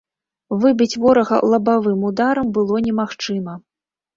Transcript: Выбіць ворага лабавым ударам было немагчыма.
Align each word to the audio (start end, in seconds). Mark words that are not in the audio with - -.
Выбіць 0.63 0.99
ворага 1.03 1.37
лабавым 1.51 1.99
ударам 2.09 2.47
было 2.59 2.83
немагчыма. 2.89 3.53